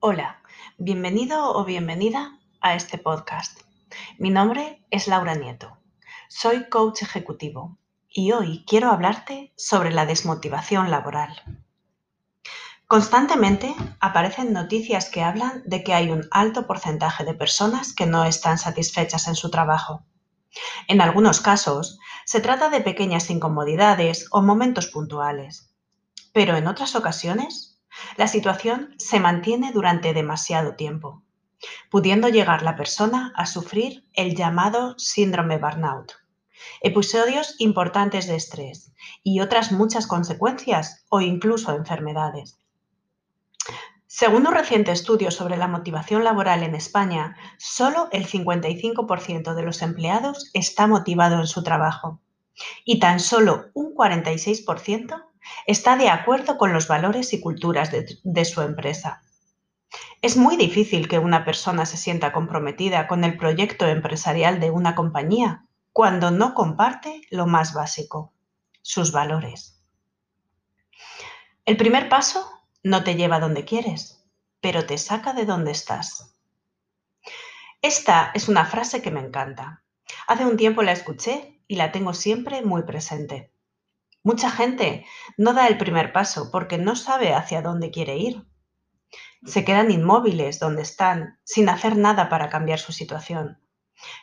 Hola, 0.00 0.42
bienvenido 0.76 1.52
o 1.54 1.64
bienvenida 1.64 2.38
a 2.60 2.74
este 2.74 2.98
podcast. 2.98 3.62
Mi 4.18 4.28
nombre 4.28 4.84
es 4.90 5.08
Laura 5.08 5.34
Nieto. 5.34 5.78
Soy 6.28 6.68
coach 6.68 7.00
ejecutivo 7.00 7.78
y 8.06 8.32
hoy 8.32 8.62
quiero 8.66 8.90
hablarte 8.90 9.54
sobre 9.56 9.90
la 9.90 10.04
desmotivación 10.04 10.90
laboral. 10.90 11.42
Constantemente 12.86 13.74
aparecen 13.98 14.52
noticias 14.52 15.08
que 15.08 15.22
hablan 15.22 15.62
de 15.64 15.82
que 15.82 15.94
hay 15.94 16.10
un 16.10 16.28
alto 16.30 16.66
porcentaje 16.66 17.24
de 17.24 17.32
personas 17.32 17.94
que 17.94 18.04
no 18.04 18.26
están 18.26 18.58
satisfechas 18.58 19.26
en 19.28 19.34
su 19.34 19.50
trabajo. 19.50 20.04
En 20.88 21.00
algunos 21.00 21.40
casos, 21.40 21.98
se 22.26 22.40
trata 22.40 22.68
de 22.68 22.82
pequeñas 22.82 23.30
incomodidades 23.30 24.26
o 24.30 24.42
momentos 24.42 24.88
puntuales, 24.88 25.74
pero 26.34 26.54
en 26.54 26.66
otras 26.66 26.94
ocasiones 26.96 27.65
la 28.16 28.28
situación 28.28 28.94
se 28.98 29.20
mantiene 29.20 29.72
durante 29.72 30.14
demasiado 30.14 30.74
tiempo, 30.74 31.22
pudiendo 31.90 32.28
llegar 32.28 32.62
la 32.62 32.76
persona 32.76 33.32
a 33.36 33.46
sufrir 33.46 34.06
el 34.12 34.34
llamado 34.34 34.98
síndrome 34.98 35.58
burnout, 35.58 36.12
episodios 36.82 37.54
importantes 37.58 38.26
de 38.26 38.36
estrés 38.36 38.92
y 39.22 39.40
otras 39.40 39.72
muchas 39.72 40.06
consecuencias 40.06 41.04
o 41.08 41.20
incluso 41.20 41.74
enfermedades. 41.74 42.58
Según 44.06 44.46
un 44.46 44.54
reciente 44.54 44.92
estudio 44.92 45.30
sobre 45.30 45.58
la 45.58 45.68
motivación 45.68 46.24
laboral 46.24 46.62
en 46.62 46.74
España, 46.74 47.36
solo 47.58 48.08
el 48.12 48.26
55% 48.26 49.54
de 49.54 49.62
los 49.62 49.82
empleados 49.82 50.50
está 50.54 50.86
motivado 50.86 51.38
en 51.38 51.46
su 51.46 51.62
trabajo 51.62 52.20
y 52.86 52.98
tan 52.98 53.20
solo 53.20 53.66
un 53.74 53.94
46% 53.94 55.25
está 55.66 55.96
de 55.96 56.08
acuerdo 56.08 56.58
con 56.58 56.72
los 56.72 56.88
valores 56.88 57.32
y 57.32 57.40
culturas 57.40 57.90
de, 57.90 58.44
su 58.44 58.62
empresa. 58.62 59.22
Es 60.22 60.36
muy 60.36 60.56
difícil 60.56 61.08
que 61.08 61.18
una 61.18 61.44
persona 61.44 61.86
se 61.86 61.96
sienta 61.96 62.32
comprometida 62.32 63.06
con 63.06 63.24
el 63.24 63.36
proyecto 63.36 63.86
empresarial 63.86 64.60
de 64.60 64.70
una 64.70 64.94
compañía 64.94 65.66
cuando 65.92 66.30
no 66.30 66.54
comparte 66.54 67.22
lo 67.30 67.46
más 67.46 67.72
básico, 67.72 68.32
sus 68.82 69.12
valores. 69.12 69.82
El 71.64 71.76
primer 71.76 72.08
paso 72.08 72.48
no 72.82 73.02
te 73.02 73.14
lleva 73.14 73.40
donde 73.40 73.64
quieres, 73.64 74.24
pero 74.60 74.86
te 74.86 74.98
saca 74.98 75.32
de 75.32 75.44
donde 75.44 75.72
estás. 75.72 76.34
Esta 77.82 78.30
es 78.34 78.48
una 78.48 78.64
frase 78.64 79.02
que 79.02 79.10
me 79.10 79.20
encanta. 79.20 79.82
Hace 80.26 80.44
un 80.44 80.56
tiempo 80.56 80.82
la 80.82 80.92
escuché 80.92 81.60
y 81.68 81.76
la 81.76 81.92
tengo 81.92 82.14
siempre 82.14 82.62
muy 82.62 82.82
presente. 82.82 83.52
Mucha 84.26 84.50
gente 84.50 85.06
no 85.36 85.54
da 85.54 85.68
el 85.68 85.78
primer 85.78 86.12
paso 86.12 86.50
porque 86.50 86.78
no 86.78 86.96
sabe 86.96 87.32
hacia 87.32 87.62
dónde 87.62 87.92
quiere 87.92 88.16
ir. 88.16 88.44
Se 89.44 89.64
quedan 89.64 89.92
inmóviles 89.92 90.58
donde 90.58 90.82
están, 90.82 91.38
sin 91.44 91.68
hacer 91.68 91.96
nada 91.96 92.28
para 92.28 92.48
cambiar 92.48 92.80
su 92.80 92.90
situación, 92.90 93.62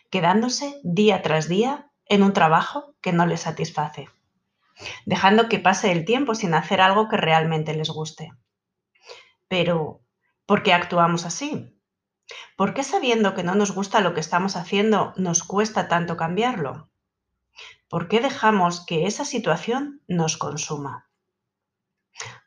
quedándose 0.09 0.81
día 0.83 1.21
tras 1.21 1.47
día 1.47 1.89
en 2.05 2.21
un 2.21 2.33
trabajo 2.33 2.97
que 2.99 3.13
no 3.13 3.25
les 3.25 3.43
satisface, 3.43 4.09
dejando 5.05 5.47
que 5.47 5.59
pase 5.59 5.93
el 5.93 6.03
tiempo 6.03 6.35
sin 6.35 6.53
hacer 6.53 6.81
algo 6.81 7.07
que 7.07 7.15
realmente 7.15 7.73
les 7.73 7.89
guste. 7.89 8.33
Pero, 9.47 10.01
¿por 10.45 10.63
qué 10.63 10.73
actuamos 10.73 11.25
así? 11.25 11.79
¿Por 12.57 12.73
qué 12.73 12.83
sabiendo 12.83 13.35
que 13.35 13.43
no 13.43 13.55
nos 13.55 13.71
gusta 13.71 14.01
lo 14.01 14.13
que 14.13 14.19
estamos 14.19 14.57
haciendo 14.57 15.13
nos 15.15 15.43
cuesta 15.43 15.87
tanto 15.87 16.17
cambiarlo? 16.17 16.89
¿Por 17.93 18.07
qué 18.07 18.21
dejamos 18.21 18.83
que 18.87 19.05
esa 19.05 19.23
situación 19.23 20.01
nos 20.07 20.35
consuma? 20.37 21.11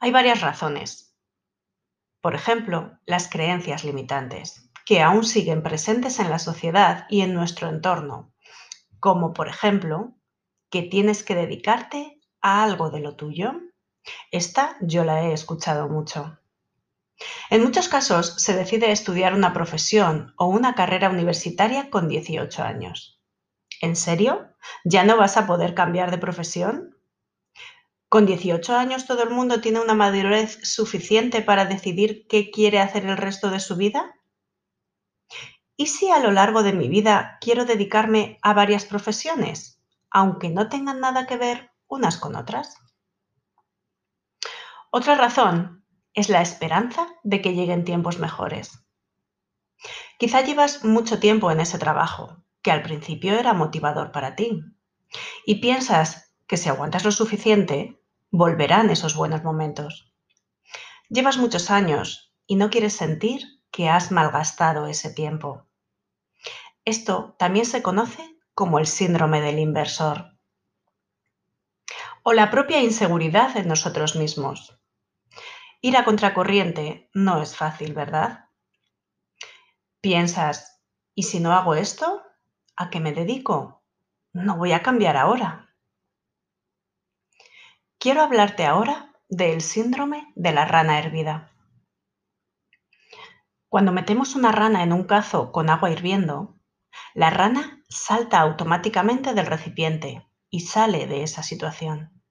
Hay 0.01 0.11
varias 0.11 0.41
razones. 0.41 1.17
Por 2.21 2.35
ejemplo, 2.35 2.99
las 3.07 3.29
creencias 3.29 3.85
limitantes, 3.85 4.73
que 4.85 5.03
aún 5.03 5.23
siguen 5.23 5.63
presentes 5.63 6.19
en 6.19 6.31
la 6.31 6.41
sociedad 6.41 7.07
y 7.09 7.21
en 7.21 7.33
nuestro 7.33 7.69
entorno, 7.69 8.35
como 8.99 9.33
por 9.35 9.47
ejemplo, 9.47 10.17
que 10.69 10.83
tienes 10.83 11.23
que 11.23 11.37
dedicarte 11.37 12.21
a 12.41 12.65
algo 12.65 12.91
de 12.91 12.99
lo 12.99 13.15
tuyo. 13.15 13.53
Esta 14.33 14.77
yo 14.81 15.05
la 15.05 15.23
he 15.23 15.33
escuchado 15.33 15.89
mucho. 15.89 16.41
En 17.51 17.63
muchos 17.63 17.89
casos 17.89 18.35
se 18.43 18.57
decide 18.57 18.91
estudiar 18.91 19.33
una 19.33 19.53
profesión 19.53 20.35
o 20.39 20.47
una 20.47 20.75
carrera 20.75 21.09
universitaria 21.09 21.89
con 21.89 22.09
18 22.09 22.65
años. 22.65 23.16
¿En 23.87 23.95
serio? 23.95 24.49
¿Ya 24.83 25.05
no 25.05 25.17
vas 25.17 25.37
a 25.37 25.47
poder 25.47 25.73
cambiar 25.73 26.11
de 26.11 26.19
profesión? 26.19 26.99
¿Con 28.09 28.27
18 28.27 28.75
años 28.75 29.07
todo 29.07 29.23
el 29.23 29.31
mundo 29.31 29.61
tiene 29.61 29.79
una 29.79 29.95
madurez 29.95 30.59
suficiente 30.65 31.41
para 31.41 31.67
decidir 31.67 32.27
qué 32.27 32.51
quiere 32.51 32.81
hacer 32.81 33.07
el 33.07 33.17
resto 33.17 33.49
de 33.49 33.61
su 33.61 33.77
vida? 33.77 34.17
¿Y 35.77 35.87
si 35.87 36.11
a 36.11 36.19
lo 36.19 36.33
largo 36.33 36.65
de 36.65 36.73
mi 36.73 36.89
vida 36.89 37.39
quiero 37.41 37.65
dedicarme 37.65 38.41
a 38.43 38.55
varias 38.55 38.87
profesiones, 38.87 39.81
aunque 40.11 40.51
no 40.51 40.69
tengan 40.69 40.99
nada 40.99 41.29
que 41.29 41.37
ver 41.37 41.71
unas 41.87 42.17
con 42.17 42.35
otras? 42.35 42.77
Otra 44.91 45.15
razón 45.15 45.87
es 46.13 46.29
la 46.29 46.43
esperanza 46.43 47.07
de 47.23 47.41
que 47.41 47.55
lleguen 47.55 47.85
tiempos 47.85 48.19
mejores. 48.19 48.85
Quizá 50.19 50.41
llevas 50.41 50.85
mucho 50.85 51.21
tiempo 51.21 51.53
en 51.53 51.61
ese 51.61 51.79
trabajo, 51.79 52.43
que 52.67 52.73
al 52.73 52.83
principio 52.83 53.39
era 53.39 53.53
motivador 53.53 54.11
para 54.11 54.35
ti. 54.35 54.61
Y 55.45 55.61
piensas 55.61 56.35
que 56.49 56.57
si 56.57 56.69
aguantas 56.69 57.05
lo 57.05 57.13
suficiente, 57.13 58.03
volverán 58.33 58.91
esos 58.91 59.15
buenos 59.15 59.45
momentos. 59.45 60.13
Llevas 61.09 61.39
muchos 61.39 61.71
años 61.71 62.35
y 62.45 62.57
no 62.57 62.69
quieres 62.69 62.95
sentir 62.95 63.63
que 63.71 63.89
has 63.89 64.11
malgastado 64.11 64.89
ese 64.89 65.13
tiempo. 65.15 65.69
Esto 66.85 67.37
también 67.39 67.67
se 67.67 67.85
conoce 67.85 68.37
como 68.53 68.81
el 68.81 68.89
síndrome 68.89 69.41
del 69.41 69.61
inversor 69.61 70.37
o 72.25 72.33
la 72.33 72.51
propia 72.51 72.83
inseguridad 72.83 73.57
en 73.57 73.69
nosotros 73.69 74.17
mismos. 74.17 74.77
Ir 75.81 75.97
a 75.97 76.05
contracorriente 76.05 77.11
no 77.15 77.41
es 77.41 77.55
fácil, 77.55 77.95
¿verdad? 77.95 78.47
Piensas, 80.01 80.83
¿y 81.15 81.23
si 81.23 81.39
no 81.39 81.53
hago 81.53 81.77
esto? 81.77 82.26
¿A 82.79 82.91
qué 82.91 83.01
me 83.01 83.13
dedico? 83.13 83.83
No 84.35 84.59
voy 84.59 84.73
a 84.73 84.83
cambiar 84.83 85.17
ahora. 85.17 85.75
Quiero 87.99 88.21
hablarte 88.21 88.67
ahora 88.67 89.15
del 89.31 89.63
síndrome 89.63 90.31
de 90.35 90.53
la 90.53 90.67
rana 90.67 90.99
hervida. 90.99 91.53
Cuando 93.71 93.93
metemos 93.93 94.35
una 94.35 94.53
rana 94.53 94.83
en 94.83 94.93
un 94.93 95.05
cazo 95.05 95.53
con 95.53 95.71
agua 95.71 95.91
hirviendo, 95.91 96.59
la 97.15 97.31
rana 97.31 97.83
salta 97.89 98.41
automáticamente 98.41 99.33
del 99.33 99.47
recipiente 99.47 100.29
y 100.51 100.61
sale 100.61 101.07
de 101.07 101.23
esa 101.23 101.43
situación. 101.43 102.23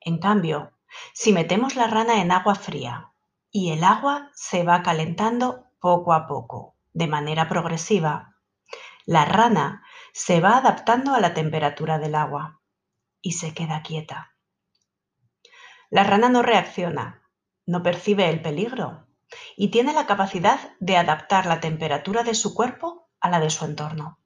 En 0.00 0.18
cambio, 0.18 0.72
si 1.14 1.32
metemos 1.32 1.76
la 1.76 1.86
rana 1.86 2.20
en 2.20 2.32
agua 2.32 2.56
fría 2.56 3.12
y 3.52 3.70
el 3.70 3.84
agua 3.84 4.32
se 4.34 4.64
va 4.64 4.82
calentando 4.82 5.66
poco 5.78 6.14
a 6.14 6.26
poco, 6.26 6.74
de 6.92 7.06
manera 7.06 7.48
progresiva, 7.48 8.29
la 9.10 9.24
rana 9.24 9.82
se 10.12 10.38
va 10.38 10.58
adaptando 10.58 11.16
a 11.16 11.20
la 11.20 11.34
temperatura 11.34 11.98
del 11.98 12.14
agua 12.14 12.60
y 13.20 13.32
se 13.32 13.52
queda 13.54 13.82
quieta. 13.82 14.36
La 15.90 16.04
rana 16.04 16.28
no 16.28 16.42
reacciona, 16.42 17.28
no 17.66 17.82
percibe 17.82 18.30
el 18.30 18.40
peligro 18.40 19.08
y 19.56 19.72
tiene 19.72 19.94
la 19.94 20.06
capacidad 20.06 20.60
de 20.78 20.96
adaptar 20.96 21.46
la 21.46 21.58
temperatura 21.58 22.22
de 22.22 22.36
su 22.36 22.54
cuerpo 22.54 23.10
a 23.20 23.30
la 23.30 23.40
de 23.40 23.50
su 23.50 23.64
entorno. 23.64 24.20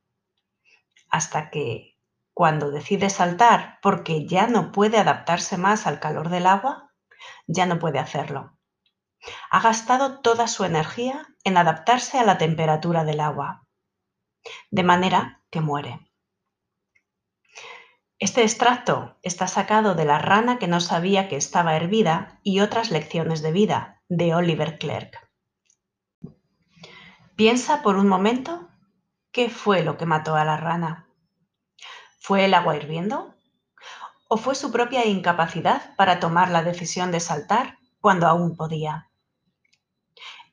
Hasta 1.08 1.48
que, 1.48 1.96
cuando 2.34 2.70
decide 2.70 3.08
saltar 3.08 3.78
porque 3.80 4.26
ya 4.26 4.48
no 4.48 4.70
puede 4.70 4.98
adaptarse 4.98 5.56
más 5.56 5.86
al 5.86 5.98
calor 5.98 6.28
del 6.28 6.46
agua, 6.46 6.92
ya 7.46 7.64
no 7.64 7.78
puede 7.78 8.00
hacerlo. 8.00 8.58
Ha 9.50 9.62
gastado 9.62 10.20
toda 10.20 10.46
su 10.46 10.62
energía 10.64 11.26
en 11.42 11.56
adaptarse 11.56 12.18
a 12.18 12.24
la 12.24 12.36
temperatura 12.36 13.04
del 13.04 13.20
agua 13.20 13.63
de 14.70 14.82
manera 14.82 15.42
que 15.50 15.60
muere. 15.60 16.00
Este 18.18 18.42
extracto 18.42 19.16
está 19.22 19.48
sacado 19.48 19.94
de 19.94 20.04
La 20.04 20.18
rana 20.18 20.58
que 20.58 20.68
no 20.68 20.80
sabía 20.80 21.28
que 21.28 21.36
estaba 21.36 21.76
hervida 21.76 22.40
y 22.42 22.60
otras 22.60 22.90
lecciones 22.90 23.42
de 23.42 23.52
vida 23.52 24.02
de 24.08 24.34
Oliver 24.34 24.78
Clerk. 24.78 25.18
Piensa 27.36 27.82
por 27.82 27.96
un 27.96 28.06
momento 28.06 28.68
qué 29.32 29.50
fue 29.50 29.82
lo 29.82 29.96
que 29.96 30.06
mató 30.06 30.36
a 30.36 30.44
la 30.44 30.56
rana. 30.56 31.08
¿Fue 32.20 32.44
el 32.44 32.54
agua 32.54 32.76
hirviendo? 32.76 33.34
¿O 34.28 34.36
fue 34.36 34.54
su 34.54 34.70
propia 34.70 35.04
incapacidad 35.04 35.94
para 35.96 36.20
tomar 36.20 36.50
la 36.50 36.62
decisión 36.62 37.10
de 37.10 37.20
saltar 37.20 37.78
cuando 38.00 38.28
aún 38.28 38.56
podía? 38.56 39.10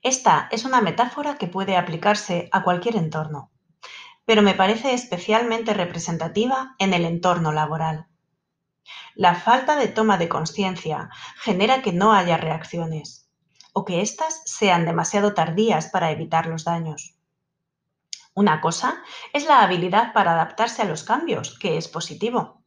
Esta 0.01 0.49
es 0.51 0.65
una 0.65 0.81
metáfora 0.81 1.38
que 1.38 1.45
puede 1.45 1.77
aplicarse 1.77 2.49
a 2.51 2.63
cualquier 2.63 2.95
entorno, 2.95 3.50
pero 4.31 4.44
me 4.44 4.54
parece 4.54 4.94
especialmente 4.94 5.74
representativa 5.74 6.74
en 6.80 6.94
el 6.94 7.04
entorno 7.04 7.51
laboral. 7.51 8.07
La 9.13 9.36
falta 9.36 9.75
de 9.75 9.89
toma 9.89 10.18
de 10.18 10.30
conciencia 10.30 11.10
genera 11.36 11.81
que 11.81 11.92
no 11.92 12.13
haya 12.13 12.38
reacciones. 12.38 13.30
o 13.74 13.83
que 13.83 14.00
éstas 14.00 14.42
sean 14.45 14.86
demasiado 14.86 15.33
tardías 15.33 15.89
para 15.89 16.12
evitar 16.12 16.45
los 16.45 16.63
daños. 16.63 17.18
Una 18.33 18.62
cosa 18.62 19.04
es 19.33 19.45
la 19.48 19.63
habilidad 19.63 20.13
para 20.13 20.31
adaptarse 20.31 20.81
a 20.81 20.86
los 20.86 21.04
cambios, 21.04 21.60
que 21.60 21.75
es 21.75 21.89
positivo, 21.89 22.63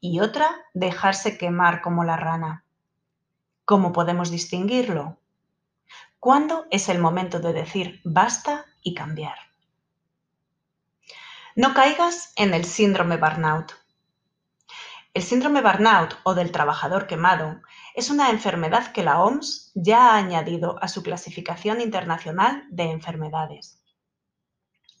y 0.00 0.20
otra, 0.20 0.64
dejarse 0.74 1.38
quemar 1.38 1.82
como 1.82 2.04
la 2.04 2.16
rana. 2.16 2.64
¿Cómo 3.64 3.92
podemos 3.92 4.30
distinguirlo? 4.30 5.18
¿Cuándo 6.20 6.66
es 6.70 6.88
el 6.88 7.00
momento 7.00 7.40
de 7.40 7.52
decir 7.52 8.00
basta 8.04 8.66
y 8.80 8.94
cambiar? 8.94 9.49
No 11.56 11.74
caigas 11.74 12.32
en 12.36 12.54
el 12.54 12.64
síndrome 12.64 13.16
burnout. 13.16 13.72
El 15.14 15.22
síndrome 15.22 15.62
burnout 15.62 16.16
o 16.22 16.34
del 16.34 16.52
trabajador 16.52 17.06
quemado 17.06 17.60
es 17.94 18.10
una 18.10 18.30
enfermedad 18.30 18.92
que 18.92 19.02
la 19.02 19.20
OMS 19.20 19.72
ya 19.74 20.12
ha 20.12 20.16
añadido 20.16 20.82
a 20.82 20.88
su 20.88 21.02
clasificación 21.02 21.80
internacional 21.80 22.64
de 22.70 22.84
enfermedades 22.84 23.80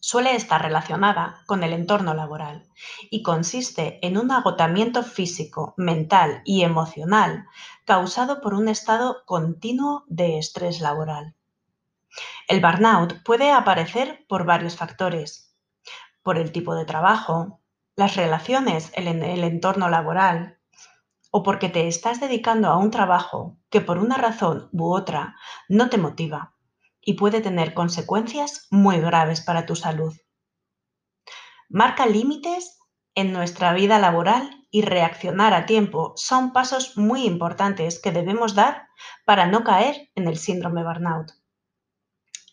suele 0.00 0.34
estar 0.34 0.62
relacionada 0.62 1.42
con 1.46 1.62
el 1.62 1.74
entorno 1.74 2.14
laboral 2.14 2.66
y 3.10 3.22
consiste 3.22 4.04
en 4.04 4.16
un 4.16 4.32
agotamiento 4.32 5.02
físico, 5.02 5.74
mental 5.76 6.42
y 6.44 6.62
emocional 6.62 7.46
causado 7.84 8.40
por 8.40 8.54
un 8.54 8.68
estado 8.68 9.22
continuo 9.26 10.04
de 10.08 10.38
estrés 10.38 10.80
laboral. 10.80 11.36
El 12.48 12.60
burnout 12.60 13.22
puede 13.22 13.52
aparecer 13.52 14.24
por 14.26 14.44
varios 14.44 14.74
factores, 14.74 15.49
por 16.22 16.38
el 16.38 16.52
tipo 16.52 16.74
de 16.74 16.84
trabajo, 16.84 17.60
las 17.96 18.16
relaciones 18.16 18.92
el 18.94 19.44
entorno 19.44 19.88
laboral, 19.88 20.60
o 21.30 21.42
porque 21.42 21.68
te 21.68 21.86
estás 21.86 22.20
dedicando 22.20 22.68
a 22.68 22.76
un 22.76 22.90
trabajo 22.90 23.56
que 23.70 23.80
por 23.80 23.98
una 23.98 24.16
razón 24.16 24.68
u 24.72 24.92
otra 24.92 25.36
no 25.68 25.88
te 25.88 25.98
motiva 25.98 26.54
y 27.00 27.14
puede 27.14 27.40
tener 27.40 27.72
consecuencias 27.72 28.66
muy 28.70 29.00
graves 29.00 29.40
para 29.40 29.64
tu 29.64 29.76
salud. 29.76 30.14
Marca 31.68 32.06
límites 32.06 32.78
en 33.14 33.32
nuestra 33.32 33.72
vida 33.72 33.98
laboral 33.98 34.66
y 34.70 34.82
reaccionar 34.82 35.54
a 35.54 35.66
tiempo 35.66 36.12
son 36.16 36.52
pasos 36.52 36.96
muy 36.96 37.24
importantes 37.24 38.00
que 38.00 38.12
debemos 38.12 38.54
dar 38.54 38.88
para 39.24 39.46
no 39.46 39.64
caer 39.64 40.10
en 40.14 40.28
el 40.28 40.36
síndrome 40.36 40.82
burnout. 40.82 41.32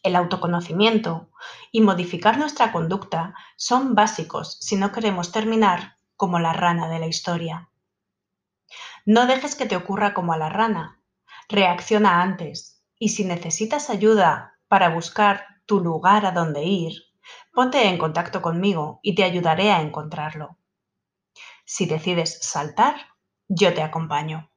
El 0.03 0.15
autoconocimiento 0.15 1.29
y 1.71 1.81
modificar 1.81 2.37
nuestra 2.37 2.71
conducta 2.71 3.33
son 3.55 3.95
básicos 3.95 4.57
si 4.61 4.75
no 4.75 4.91
queremos 4.91 5.31
terminar 5.31 5.97
como 6.15 6.39
la 6.39 6.53
rana 6.53 6.87
de 6.89 6.99
la 6.99 7.07
historia. 7.07 7.69
No 9.05 9.25
dejes 9.25 9.55
que 9.55 9.65
te 9.65 9.75
ocurra 9.75 10.13
como 10.13 10.33
a 10.33 10.37
la 10.37 10.49
rana. 10.49 11.01
Reacciona 11.49 12.21
antes, 12.21 12.83
y 12.99 13.09
si 13.09 13.23
necesitas 13.23 13.89
ayuda 13.89 14.59
para 14.67 14.89
buscar 14.89 15.45
tu 15.65 15.79
lugar 15.79 16.25
a 16.25 16.31
donde 16.31 16.63
ir, 16.63 16.93
ponte 17.53 17.87
en 17.87 17.97
contacto 17.97 18.41
conmigo 18.41 18.99
y 19.01 19.15
te 19.15 19.23
ayudaré 19.23 19.71
a 19.71 19.81
encontrarlo. 19.81 20.57
Si 21.65 21.85
decides 21.85 22.39
saltar, 22.41 22.95
yo 23.47 23.73
te 23.73 23.81
acompaño. 23.81 24.49